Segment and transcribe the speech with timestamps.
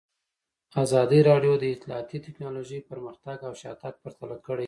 [0.83, 4.59] ازادي راډیو د اطلاعاتی تکنالوژي پرمختګ او شاتګ پرتله کړی.